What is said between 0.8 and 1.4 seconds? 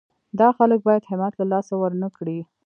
باید همت